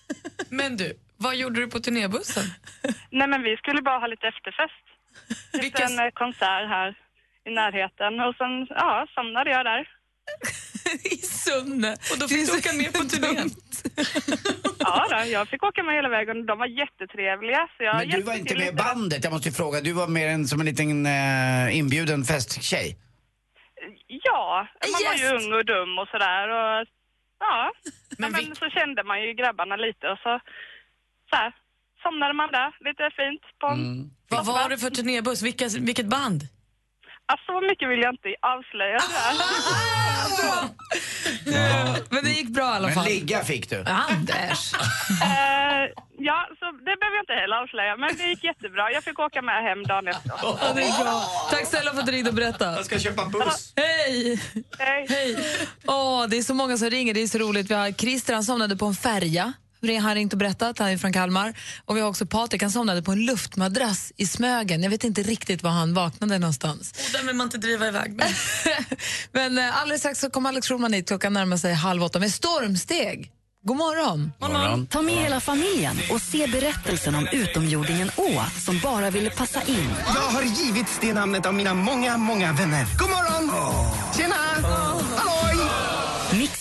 [0.50, 2.44] Men du, vad gjorde du på turnébussen?
[3.10, 4.84] Nej men vi skulle bara ha lite efterfest.
[5.52, 6.94] Till en eh, konsert här
[7.44, 8.20] i närheten.
[8.20, 9.88] Och sen, ja, somnade jag där.
[11.04, 11.92] I Sunne.
[12.12, 13.50] Och då fick du åka med på turnén?
[14.78, 16.46] Ja, då, jag fick åka med hela vägen.
[16.46, 17.68] De var jättetrevliga.
[17.76, 18.84] Så jag Men du var inte med i lite.
[18.84, 19.80] bandet, jag måste ju fråga.
[19.80, 22.96] Du var mer en, som en liten eh, inbjuden festtjej.
[24.06, 26.48] Ja, man var ju ung och dum och sådär.
[26.48, 26.86] Och,
[27.40, 27.72] ja,
[28.18, 30.40] men, men så kände man ju grabbarna lite och så,
[31.30, 31.52] så här,
[32.02, 34.10] somnade man där lite fint på Mm.
[34.28, 35.42] Vad var det för turnébuss?
[35.42, 36.40] Vilka, vilket band?
[37.26, 39.34] Alltså så mycket vill jag inte avslöja tyvärr.
[42.10, 43.04] Men det gick bra i alla Men fall.
[43.04, 43.84] ligga fick du.
[43.86, 44.72] Anders.
[45.22, 48.90] Eh, ja, så det behöver jag inte heller avslöja, men det gick jättebra.
[48.92, 50.30] Jag fick åka med hem dagen efter.
[50.42, 51.22] Ja, det är bra.
[51.50, 52.76] Tack snälla för att du ringde och berättade.
[52.76, 53.72] Jag ska köpa buss.
[53.76, 54.40] Hej!
[54.78, 55.36] Hej!
[55.86, 57.70] Åh, det är så många som ringer, det är så roligt.
[57.70, 59.52] Vi har Christer, han somnade på en färja.
[59.82, 61.54] Han har ringt och berättat, han är från Kalmar.
[61.84, 64.82] Och vi har också Patrik, han somnade på en luftmadrass i Smögen.
[64.82, 66.92] Jag vet inte riktigt var han vaknade någonstans.
[66.92, 68.34] Och den vill man inte driva iväg med.
[69.32, 72.32] Men eh, alldeles strax så kommer Alex Schulman hit, klockan närmar sig halv åtta med
[72.32, 73.30] stormsteg.
[73.64, 74.32] God morgon.
[74.86, 79.90] Ta med hela familjen och se berättelsen om utomjordingen Å som bara ville passa in.
[80.14, 82.86] Jag har givits det namnet av mina många, många vänner.
[82.98, 83.50] God morgon!
[84.16, 84.34] Tjena!
[85.16, 85.31] Halloj!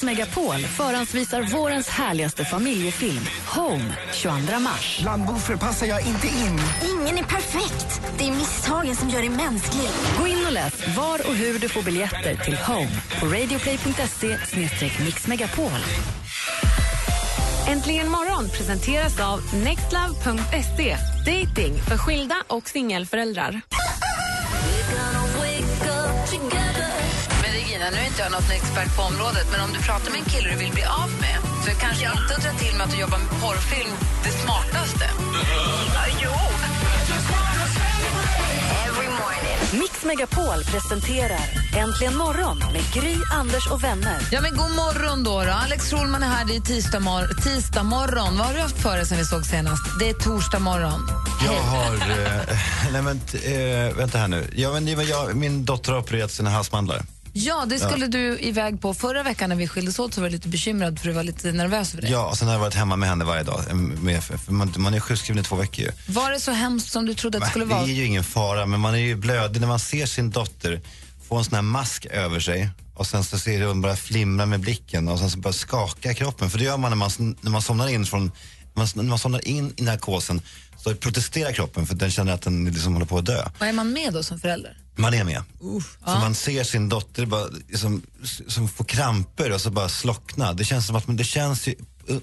[0.02, 5.00] Mix Megapol förhandsvisar vårens härligaste familjefilm Home 22 mars.
[5.02, 6.60] Bland boffer passar jag inte in.
[6.92, 8.02] Ingen är perfekt.
[8.18, 9.90] Det är misstagen som gör dig mänsklig.
[10.20, 14.38] Gå in och läs var och hur du får biljetter till Home på radioplay.se
[15.06, 15.72] mixmegapol.
[17.68, 20.98] Äntligen morgon presenteras av nextlove.se.
[21.26, 23.62] Dating för skilda och singelföräldrar.
[27.92, 30.50] Nu är inte jag något expert på området, men om du pratar med en kille
[30.50, 32.98] du vill bli av med så är kanske inte att dra till med att du
[33.00, 33.92] jobbar med porrfilm
[34.24, 35.06] det smartaste.
[36.24, 36.32] jo.
[39.80, 41.40] Mix Megapol presenterar
[41.78, 44.18] Äntligen morgon med Gry, Anders och vänner.
[44.32, 45.44] Ja, men god morgon då.
[45.44, 45.52] då.
[45.52, 48.38] Alex Schulman är här, det är tisdag, mor- tisdag morgon.
[48.38, 49.84] Vad har du haft för dig sen vi såg senast?
[50.00, 51.08] Det är torsdag morgon.
[51.46, 51.94] Jag har...
[51.96, 52.58] Eh,
[52.92, 54.48] nej men, eh, vänta här nu.
[54.56, 57.02] Ja, men, jag, jag, min dotter har opererat sina halsmandlar.
[57.34, 58.08] Ja, det skulle Ja.
[58.12, 61.08] du iväg på förra veckan när vi skildes åt så var jag lite bekymrad för
[61.08, 62.08] du var lite nervös för det.
[62.08, 63.76] Ja, och sen har jag varit hemma med henne varje dag.
[63.76, 65.92] Med, för man, man är sjukskriven i två veckor ju.
[66.14, 67.84] Var det så hemskt som du trodde att det skulle det vara?
[67.84, 70.82] är ju ingen fara, men man är ju blödig när man ser sin dotter
[71.28, 74.60] få en sån här mask över sig och sen så ser hon bara flimra med
[74.60, 76.50] blicken och sen så bara skaka kroppen.
[76.50, 78.24] För det gör man när man, när man somnar in från,
[78.74, 80.42] när man, när man somnar in i narkosen
[80.78, 83.50] så protesterar kroppen för den känner att den liksom håller på att dö.
[83.60, 84.78] Vad är man med då som förälder?
[84.96, 85.44] Man är med.
[85.62, 88.02] Uff, Så man ser sin dotter bara, liksom,
[88.48, 90.54] som får kramper och så bara slockna.
[90.54, 91.76] Det känns som att men det känns ju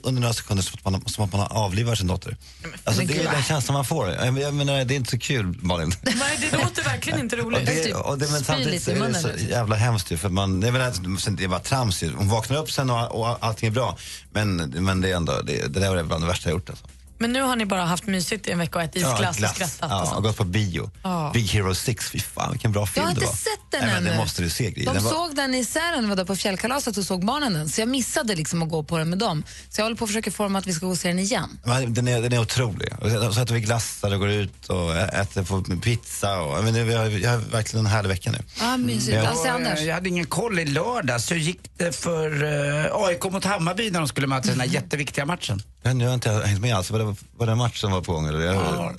[0.03, 2.37] under några sekunder som att man, som att man avlivar sin dotter.
[2.85, 3.31] Alltså, men det är gud.
[3.33, 4.09] den känslan man får.
[4.11, 5.93] Jag, jag menar, det är inte så kul, Malin.
[6.03, 7.67] Nej, det låter verkligen inte Och roligt.
[7.67, 10.21] det, och det, men samtidigt är det så jävla hemskt.
[10.21, 12.03] För man, jag menar, det är bara trams.
[12.17, 13.99] Hon vaknar upp sen och, och allting är bra.
[14.33, 16.71] Men, men det är ändå, det, det där var bland det värsta jag gjort.
[16.71, 16.87] Alltså.
[17.21, 19.55] Men nu har ni bara haft mysigt i en vecka och ätit isglass och glass.
[19.55, 20.23] skrattat Ja, och och sånt.
[20.23, 20.91] gått på bio.
[21.03, 21.31] Ja.
[21.35, 23.33] Big Hero 6, fy fan vilken bra film Jag har det inte var.
[23.37, 24.11] sett den Nej, men ännu.
[24.11, 24.85] Det måste du se, Gry.
[24.85, 27.69] De Den var- såg den i Sälen, var där på fjällkalaset och såg barnen den.
[27.69, 29.45] Så jag missade liksom att gå på den med dem.
[29.71, 31.19] Så jag håller på att försöka få dem att vi ska gå och se den
[31.19, 31.59] igen.
[31.65, 32.93] Men Den är, den är otrolig.
[33.01, 36.41] Och Så äter vi glassar och går ut och äter på pizza.
[36.41, 38.39] Och, jag, menar, vi har, jag har verkligen en härlig vecka nu.
[38.61, 39.17] Ja, mysigt.
[39.17, 39.29] Ja.
[39.29, 39.81] Alltså, Anders.
[39.81, 41.31] Jag hade ingen koll i lördags.
[41.31, 45.25] Hur gick det för uh, AIK mot Hammarby när de skulle möta den här jätteviktiga
[45.27, 45.63] matchen?
[45.83, 46.91] Men jag har inte hängt med alls.
[47.09, 48.27] Var det, var det en match som var på gång?
[48.29, 48.41] Eller?
[48.41, 48.93] Ja.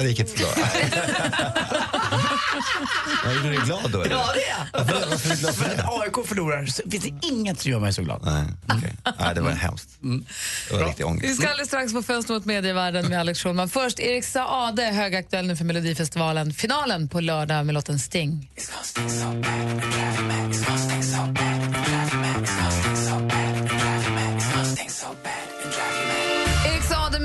[0.00, 0.52] det gick inte så bra.
[3.24, 4.00] Jag gjorde dig glad då?
[4.02, 4.10] Eller?
[4.16, 4.84] Ja, det är jag.
[4.84, 5.76] Varför, varför är du glad för det?
[5.82, 8.20] För AIK förlorar så finns det inget som gör mig så glad.
[8.24, 8.44] Nej,
[8.78, 8.92] okej.
[9.18, 9.88] Nej, det var hemskt.
[10.68, 11.36] Det var riktig Vi ångest.
[11.40, 13.68] ska alldeles strax på Fönster mot medievärlden med Alex Schulman.
[13.68, 16.52] Först Erik Saade, högaktuell nu för Melodifestivalen.
[16.52, 18.50] Finalen på lördag med låten Sting.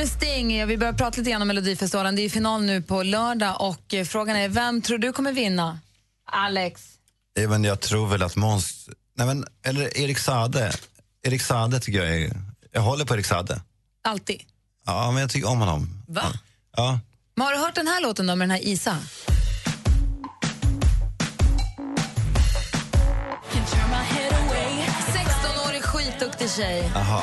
[0.03, 0.67] Med Sting.
[0.67, 2.15] Vi börjar prata lite grann om Melodifestivalen.
[2.15, 5.79] Det är final nu på lördag och eh, frågan är vem tror du kommer vinna?
[6.31, 6.81] Alex?
[7.49, 8.89] Men jag tror väl att Måns...
[9.17, 10.71] Nej, men, eller Erik Sade.
[11.23, 12.31] Erik Sade tycker jag är...
[12.71, 13.61] Jag håller på Erik Sade.
[14.03, 14.41] Alltid.
[14.85, 16.03] Ja, men jag tycker om honom.
[16.07, 16.23] Va?
[16.75, 16.99] Ja.
[17.35, 18.97] Men har du hört den här låten då med den här Isa?
[26.55, 26.91] Tjej.
[26.95, 27.21] Jaha,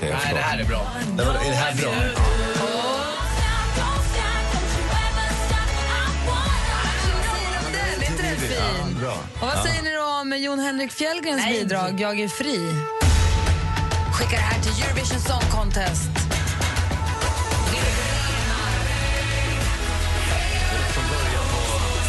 [0.00, 0.86] jag Nej, det här är bra.
[1.16, 1.92] Det var, är det här bra?
[8.38, 9.00] Fin?
[9.00, 9.12] Bra.
[9.34, 9.62] Och vad Ja.
[9.64, 12.58] säger ni då om Jon Henrik Fjällgrens bidrag Jag är fri?
[14.12, 16.10] Skickar det här till Eurovision Song Contest.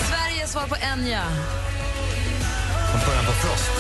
[0.10, 1.24] Sverige svar på Enya.
[2.92, 3.72] Från början på Frost.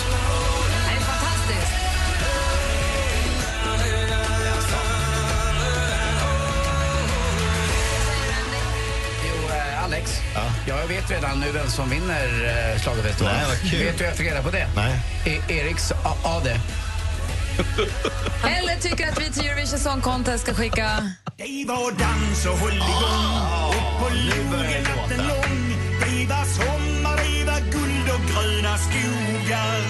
[10.35, 10.55] Eh, Alex.
[10.67, 10.75] Ja.
[10.81, 12.25] jag vet redan nu vem som vinner
[12.73, 13.37] uh, schlagerfestivalen.
[13.39, 13.83] Nej, vad kul.
[13.85, 14.67] Vet du hur jag fick reda på det?
[14.75, 14.99] Nej.
[15.25, 16.59] E- Eriks A- Ade.
[18.57, 21.11] Eller tycker att vi till Eurovision Song Contest ska skicka...
[21.37, 27.45] Det var dans och håll igång Upp på logen natten lång Det var sommar, det
[27.51, 29.81] var guld och gröna skogar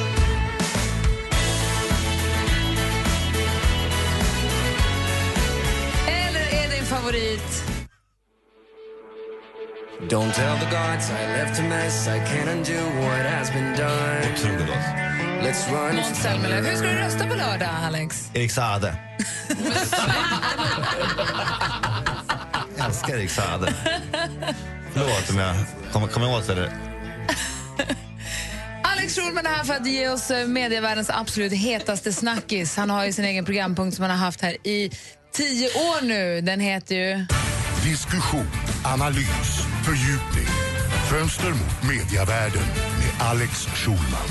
[6.08, 7.64] Eller är din favorit?
[10.10, 12.08] Don't tell the gods I left a mess.
[12.08, 14.34] I can't undo what has been done.
[14.34, 14.78] Otrolig låt.
[15.44, 15.96] Let's run.
[15.96, 16.70] Måns Zelmerlöw.
[16.70, 18.30] Hur ska du rösta på lördag, Alex?
[18.34, 18.96] Erik Saade.
[22.78, 23.74] Jag älskar Erik Saade.
[24.94, 25.56] Förlåt om jag
[25.94, 26.72] kommer kom åt det.
[28.84, 32.78] Alex Schulman är här för att ge oss eh, medievärldens absolut hetaste snackis.
[32.78, 34.92] Han har ju sin egen programpunkt som han har haft här i
[35.32, 36.42] tio år nu.
[36.42, 37.26] Den heter ju...
[37.84, 38.48] Diskussion,
[38.86, 40.48] analys, fördjupning.
[41.10, 42.62] Fönster mot mediavärlden
[43.00, 44.30] med Alex Schulman.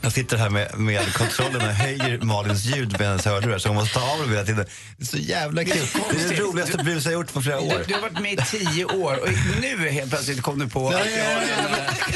[0.00, 3.76] Jag sitter här med, med kontrollen och höjer Malins ljud med hennes hörlurar så hon
[3.76, 4.66] måste ta av dem hela tiden.
[4.96, 5.86] Det är så jävla kul.
[6.10, 7.78] Det är det roligaste brus jag gjort på flera år.
[7.78, 9.28] Du, du har varit med i tio år och
[9.60, 11.18] nu helt plötsligt kom du på att, vi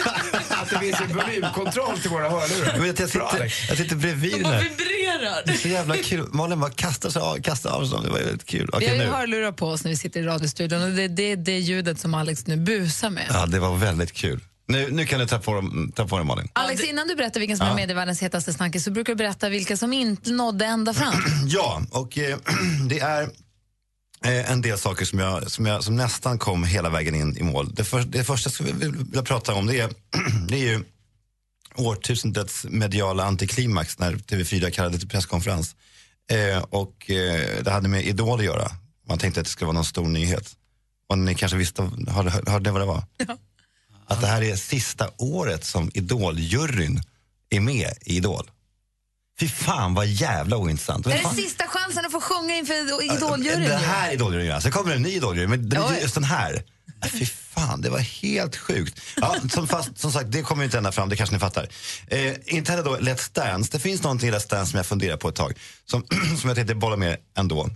[0.02, 0.35] har
[0.74, 2.76] att det finns en volymkontroll till våra hörlurar.
[2.76, 3.68] Jag, jag, sitter, Alex.
[3.68, 4.62] jag sitter bredvid De bara här.
[4.62, 5.42] vibrerar.
[5.46, 6.28] Det är så jävla kul.
[6.32, 7.98] Malin bara kastar, sig av, kastar av sig.
[8.04, 8.70] Det var väldigt kul.
[8.72, 11.08] Vi Okej, har ju hörlurar på oss när vi sitter i radiostudion och det är
[11.08, 13.26] det, det ljudet som Alex nu busar med.
[13.28, 14.40] Ja, det var väldigt kul.
[14.68, 16.48] Nu, nu kan du ta på dem, ta på dem Malin.
[16.52, 17.72] Alex, innan du berättar vilken som Ja.
[17.72, 21.14] är medievärldens hetaste snackis så brukar du berätta vilka som inte nådde ända fram.
[21.46, 22.36] Ja, och eh,
[22.88, 23.28] det är
[24.26, 27.74] en del saker som, jag, som, jag, som nästan kom hela vägen in i mål.
[27.74, 29.90] Det, för, det första som jag vill, prata om det är,
[30.48, 30.84] det är ju
[31.74, 35.76] årtusendets mediala antiklimax när TV4 kallade till presskonferens.
[36.30, 38.70] Eh, och eh, det hade med Idol att göra.
[39.08, 40.56] Man tänkte att det skulle vara någon stor nyhet.
[41.08, 43.04] Och ni kanske visste, hörde, hörde ni vad det var?
[44.06, 47.02] Att det här är sista året som Idol-juryn
[47.50, 48.50] är med i Idol.
[49.40, 51.06] Fy fan vad jävla ointressant.
[51.06, 53.68] är det sista chansen att få sjunga inför Idoljuryn?
[53.68, 54.60] det här idoljuryn, ja.
[54.60, 55.98] Sen kommer en ny idoljury, men den, ja.
[55.98, 56.62] just den här.
[57.12, 59.00] Fy fan, det var helt sjukt.
[59.16, 61.68] Ja, som, fast, som sagt, det kommer inte ända fram, det kanske ni fattar.
[62.06, 63.72] Eh, inte heller då Let's Dance.
[63.72, 66.06] Det finns någonting i Let's Dance som jag funderar på ett tag, som,
[66.40, 67.70] som jag tänkte bolla med ändå.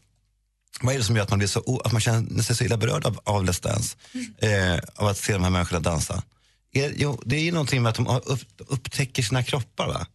[0.80, 2.76] Vad är det som gör att man, blir så, att man känner sig så illa
[2.76, 3.96] berörd av, av Let's Dance?
[4.38, 6.22] Eh, av att se de här människorna dansa?
[6.72, 9.86] Är, jo, det är ju någonting med att de upp, upptäcker sina kroppar.
[9.86, 10.06] Va?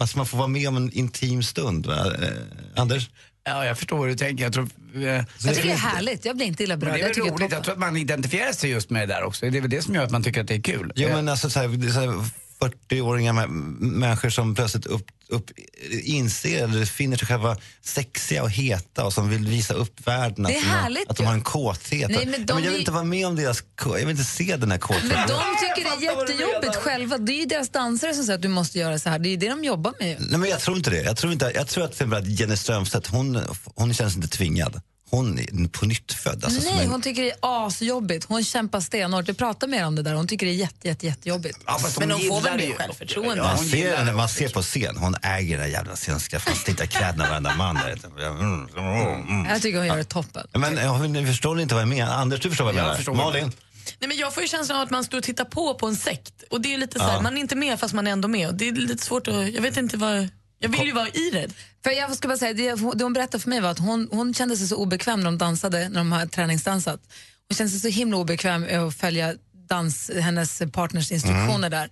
[0.00, 1.86] Alltså man får vara med om en intim stund.
[1.86, 2.06] Va?
[2.06, 2.28] Eh,
[2.76, 3.10] Anders?
[3.44, 4.44] Ja, jag förstår vad du tänker.
[4.44, 6.24] Jag, tror, eh, Jag tycker det är härligt.
[6.24, 6.94] Jag blir inte illa berörd.
[6.94, 7.52] det är Jag väl roligt.
[7.52, 9.50] Jag tror att man identifierar sig just med det där också.
[9.50, 10.92] Det är väl det som gör att man tycker att det är kul.
[10.94, 12.24] Jo, men alltså, här, så här,
[12.60, 13.46] 40-åriga mä-
[13.80, 15.50] människor som plötsligt upp, upp,
[15.90, 20.52] inser eller finner sig själva sexiga och heta och som vill visa upp världen Det
[20.52, 22.10] är att, de har, härligt att de har en kåthet.
[22.10, 24.56] Nej, men de men jag vill inte vara med om deras jag vill inte se
[24.56, 25.08] den här kåtheten.
[25.08, 27.18] Men de tycker det är jättejobbigt själva.
[27.18, 29.18] Det är ju deras dansare som säger att du måste göra så här.
[29.18, 30.16] Det är det de jobbar med.
[30.20, 31.02] Nej, men jag tror inte det.
[31.02, 33.40] Jag tror, inte, jag tror att, att Jenny Strömstedt, hon,
[33.74, 34.80] hon känns inte tvingad.
[35.10, 36.44] Hon är på nytt född.
[36.44, 38.24] Alltså, Nej, en- hon tycker det är asjobbigt.
[38.28, 39.28] Hon kämpar stenhårt.
[39.28, 40.14] Jag pratar med om det där.
[40.14, 41.58] Hon tycker det är jätte, jätte, jättejobbigt.
[41.98, 43.42] Men hon får väl mer självförtroende?
[43.42, 47.28] man, ser henne, man ser på scen, hon äger den där jävla scenskaffan, tittar kläderna
[47.28, 47.98] varenda man där.
[48.26, 49.46] Mm, mm, mm.
[49.50, 50.46] Jag tycker hon gör det toppen.
[50.52, 52.14] Men jag, ni förstår inte vad jag menar?
[52.14, 53.04] Anders, du förstår vad jag Jag menar?
[53.04, 53.52] du Malin?
[54.00, 55.96] Nej, men jag får ju känslan av att man står och tittar på på en
[55.96, 56.42] sekt.
[56.50, 57.20] Och det är lite så här, Ja.
[57.20, 58.48] Man är inte med fast man är ändå med.
[58.48, 59.48] Och det är lite svårt att...
[59.52, 60.28] Jag vet inte vad...
[60.58, 61.48] Jag vill ju vara i det.
[61.84, 64.34] För jag ska bara säga, det, det hon berättade för mig var att hon, hon
[64.34, 67.00] kände sig så obekväm när de dansade, när de har träningsdansat.
[67.48, 69.34] Hon kände sig så himla obekväm med att följa
[69.68, 71.70] dans, hennes partners instruktioner Mm.
[71.70, 71.90] där.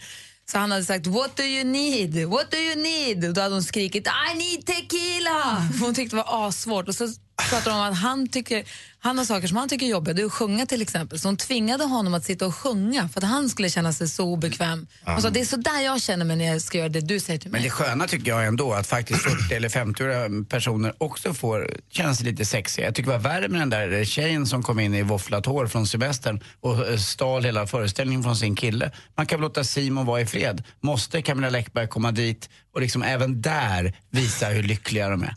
[0.51, 2.25] Så han hade sagt “What do you need?
[2.29, 6.23] What do you need?” och då hade hon skrikit “I need tequila!” Hon tyckte det
[6.23, 6.89] var assvårt.
[6.89, 8.65] Och så pratade de om att han, tycker,
[8.99, 11.19] han har saker som han tycker är jobbiga, det är att sjunga till exempel.
[11.19, 14.25] Så hon tvingade honom att sitta och sjunga för att han skulle känna sig så
[14.25, 14.87] obekväm.
[15.05, 17.21] Hon sa “Det är så där jag känner mig när jag ska göra det du
[17.21, 17.61] säger till mig”.
[17.61, 22.15] Men det sköna tycker jag ändå att faktiskt 40 eller 50 personer också får känna
[22.15, 22.85] sig lite sexiga.
[22.85, 25.67] Jag tycker det var värre med den där tjejen som kom in i våfflat hår
[25.67, 28.91] från semestern och eh, stal hela föreställningen från sin kille.
[29.17, 30.65] Man kan väl låta Simon vara i fred.
[30.81, 35.35] Måste Camilla Läckberg komma dit och liksom även där visa hur lyckliga de är?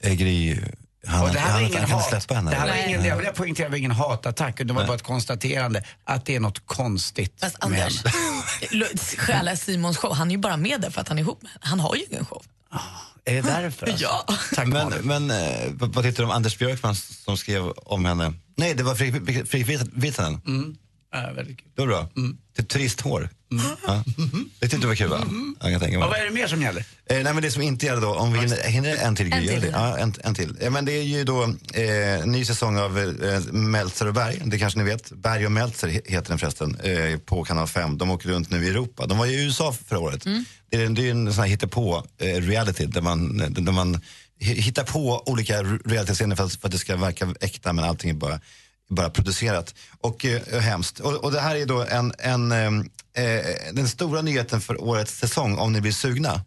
[0.00, 0.58] Äh, Gry,
[1.06, 2.10] han, Och det här var ingen hat.
[2.28, 5.02] Det här var ingen, jag vill poängtera, det var ingen hatattack, det var bara ett
[5.02, 8.04] konstaterande att det är något konstigt Fast med Anders,
[8.70, 8.86] henne.
[9.18, 10.14] stjäla Simons show.
[10.14, 11.52] Han är ju bara med där för att han är ihop med.
[11.60, 12.42] Han har ju ingen show.
[13.24, 13.86] Är det därför?
[13.86, 14.04] alltså?
[14.04, 14.64] Ja.
[14.66, 18.32] men men eh, vad tyckte du om Anders Björkman som skrev om henne?
[18.56, 18.94] Nej, det var
[19.44, 20.40] Fredrik Virtanen.
[20.46, 20.76] Mm.
[21.12, 21.68] Ja, väldigt kul.
[21.74, 22.08] Det var bra.
[22.56, 23.28] Till turisthår.
[23.86, 24.04] Ja.
[24.60, 25.20] Det tyckte du var kul va?
[25.60, 26.08] Jag kan tänka mig.
[26.08, 26.80] Vad är det mer som gäller?
[26.80, 29.38] Eh, nej men det som inte gäller då, om vi hinner, hinner en till En
[29.38, 29.62] Gry, gör till.
[29.62, 29.68] det?
[29.68, 30.56] Ja, en, en till.
[30.60, 31.42] Eh, men det är ju då
[31.74, 35.12] eh, ny säsong av eh, Meltzer och Berg, det kanske ni vet.
[35.12, 37.98] Berg och Meltzer he- heter den förresten, eh, på kanal 5.
[37.98, 39.06] De åker runt nu i Europa.
[39.06, 40.24] De var ju i USA förra året.
[40.70, 43.94] Det är, det är en sån här hittepå eh, reality där man, där man
[44.40, 48.10] hi- hittar på olika realityscener för att, för att det ska verka äkta men allting
[48.10, 48.40] är bara
[48.92, 51.00] bara producerat och eh, hemskt.
[51.00, 55.18] Och, och det här är då en, en, eh, eh, den stora nyheten för årets
[55.18, 56.44] säsong, om ni blir sugna.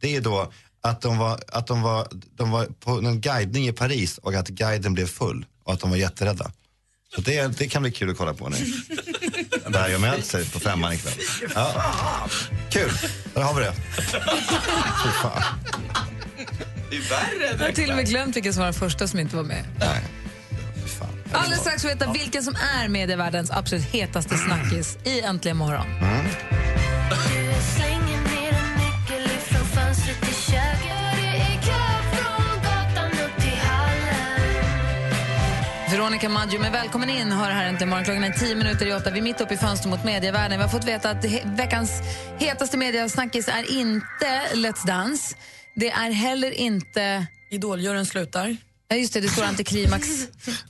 [0.00, 3.72] Det är då att de var, att de var, de var på en guidning i
[3.72, 6.52] Paris och att guiden blev full och att de var jätterädda.
[7.14, 8.56] Så det, det kan bli kul att kolla på nu.
[9.72, 11.12] Berg och Meltzer på femman ikväll.
[11.54, 11.82] Ja.
[12.70, 12.90] Kul,
[13.34, 13.74] där har vi det.
[15.04, 15.42] Fy fan.
[16.90, 17.56] Det är värre.
[17.58, 19.64] Jag har till och med glömt vilken som var den första som inte var med.
[19.78, 20.02] Nej.
[21.32, 25.86] Alldeles strax får vi veta vilken som är medievärldens absolut hetaste snackis i Äntligen morgon.
[35.90, 37.32] Veronica Maggio, men välkommen in.
[37.32, 38.04] Hör här Äntligen morgon.
[38.04, 39.10] Klockan är tio minuter i åtta.
[39.10, 40.58] Vi är mitt uppe i fönster mot medievärlden.
[40.58, 41.90] Vi har fått veta att he- veckans
[42.38, 45.36] hetaste mediasnackis är inte Let's Dance.
[45.74, 47.26] Det är heller inte...
[47.50, 48.56] Idoljuryn slutar.
[48.92, 49.20] Ja, just det.
[49.20, 50.08] Det står antiklimax.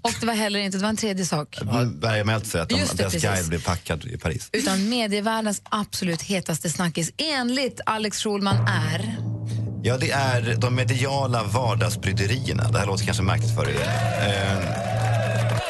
[0.02, 0.78] Och det var heller inte...
[0.78, 1.59] Det var en tredje sak.
[1.94, 3.30] Berg och Meltzer, att de, Just det, deras precis.
[3.30, 4.48] guide blev packad i Paris.
[4.52, 9.16] Utan medievärldens absolut hetaste snackis enligt Alex Schulman är...
[9.83, 12.70] Ja, det är de mediala vardagsbryderierna.
[12.70, 13.80] Det här låter kanske märkligt för er.
[14.28, 14.89] Eh,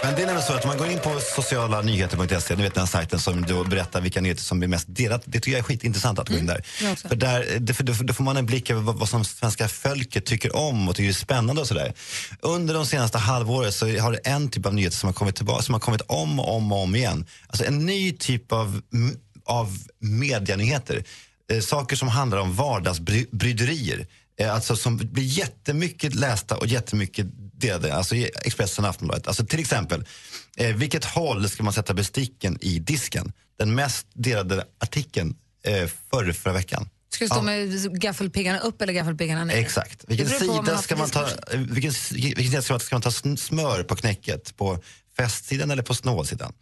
[0.02, 3.18] Men det är nämligen så att man går in på socialanyheter.se, ni vet den sajten
[3.18, 5.22] som då berättar vilka nyheter som blir mest delat.
[5.24, 6.64] Det tycker jag är skitintressant att gå in där.
[6.82, 7.08] jag också.
[7.08, 9.68] För där det, för då, då får man en blick över vad, vad som svenska
[9.68, 11.92] folket tycker om och tycker är spännande och sådär.
[12.40, 15.62] Under de senaste halvåret så har det en typ av nyheter som har kommit tillbaka,
[15.62, 17.26] som har kommit om och om och om igen.
[17.46, 18.82] Alltså en ny typ av,
[19.44, 21.04] av medianyheter.
[21.50, 24.06] Eh, saker som handlar om vardagsbryderier.
[24.40, 27.26] Eh, alltså som blir jättemycket lästa och jättemycket
[27.60, 27.94] delade.
[27.94, 29.26] Alltså i Expressen och Aftonbladet.
[29.26, 30.04] Alltså till exempel,
[30.56, 33.32] eh, vilket håll ska man sätta besticken i disken?
[33.58, 36.88] Den mest delade artikeln eh, förr, förra veckan.
[37.12, 39.54] Ska det stå med gaffelpiggarna upp eller gaffelpiggarna ner?
[39.54, 40.04] Exakt.
[40.08, 41.92] Vilken sida ska man ta, vilken,
[42.36, 44.56] vilken sida ska man, ta smör på knäcket?
[44.56, 44.78] På
[45.16, 46.52] festsidan eller på snålsidan?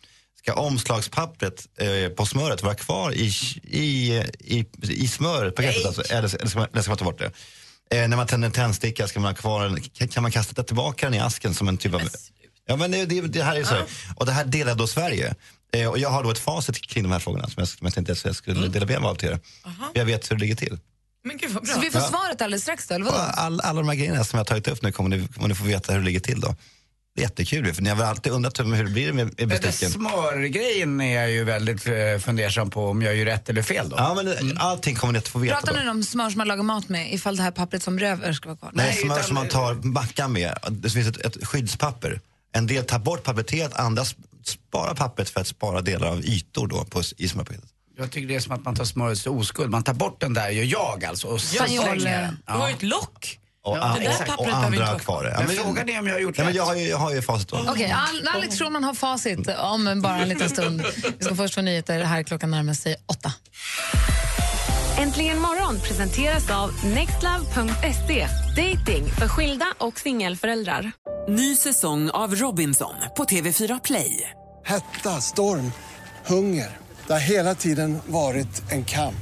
[0.42, 5.87] Ska omslagspappret eh, på smöret vara kvar i, i, i, i smörpaketet?
[5.87, 7.33] Alltså, eller, eller, ska man, eller ska man ta bort det?
[7.90, 11.07] Eh, när man tänder en tändsticka, ska man ha kvar den, kan, man kasta tillbaka
[11.07, 12.03] den i asken som en typ av...
[12.66, 13.77] Ja, men det, det, det här är så.
[14.16, 15.35] Och det här delar då Sverige.
[15.72, 17.94] Eh, och jag har då ett facit kring de här frågorna som jag, som jag
[17.94, 19.40] tänkte att jag skulle dela med mig av till er.
[19.62, 20.79] För Jag vet hur det ligger till.
[21.24, 21.74] Men gud vad bra.
[21.74, 22.09] Så vi får Ja.
[22.09, 23.16] svaret alldeles strax då, eller vadå?
[23.18, 25.55] All, alla de här grejerna som jag har tagit upp nu kommer ni, kommer ni
[25.55, 26.55] få veta hur det ligger till då.
[27.18, 29.90] Det jättekul för ni har väl alltid undrat hur det blir med, besticken.
[29.90, 33.96] smörgrejen är jag ju väldigt eh, fundersam på om jag gör rätt eller fel då.
[33.98, 36.62] Ja, men allting kommer ni att få veta Pratar ni om smör som man lagar
[36.62, 38.70] mat med ifall det här pappret som röver ska vara kvar?
[38.74, 40.59] Nej, smör som man tar mackan med.
[40.70, 42.20] Det finns ett, ett skyddspapper.
[42.52, 46.24] En del tar bort pappret helt, andra sp- sparar pappret för att spara delar av
[46.24, 47.70] ytor då på, i smörpaketet.
[47.98, 49.70] Jag tycker det är som att man tar smörets oskuld.
[49.70, 52.37] Man tar bort den där, gör jag alltså, och slänger den.
[52.46, 53.38] Du har ju ett lock.
[53.70, 54.31] Och, Ja, an- exakt.
[54.31, 55.35] och, och andra har kvar det.
[55.46, 56.57] Men frågan är om jag har gjort Nej, men rätt.
[56.57, 57.52] jag, har ju, jag har ju facit.
[57.52, 60.83] Okej, Al- Alex Schulman har facit om bara en liten stund.
[61.18, 63.33] Vi ska först få nyheter här klockan närmar sig åtta.
[64.98, 68.28] Äntligen morgon presenteras av nextlove.se.
[68.57, 70.92] Dating för skilda och singelföräldrar.
[71.28, 74.31] Ny säsong av Robinson på TV4 Play.
[74.64, 75.72] Hetta, storm,
[76.26, 76.76] hunger.
[77.07, 79.14] Det har hela tiden varit en kamp.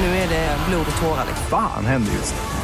[0.00, 1.24] Nu är det blod och tårar.
[1.28, 1.46] liksom.
[1.50, 2.63] Fan händer just nu.